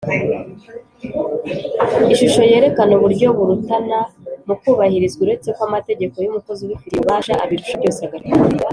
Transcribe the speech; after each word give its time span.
iyishusho 2.01 2.41
yerekana 2.51 2.91
uburyo 2.97 3.27
burutana 3.37 3.97
mukubahirizwa 4.47 5.19
uretse 5.25 5.47
ko 5.57 5.61
amategeko 5.69 6.15
y’umukozi 6.19 6.59
ubifitiye 6.63 6.97
ububasha 6.99 7.33
abirusha 7.43 7.75
byose 7.81 8.01
agaciro 8.03 8.45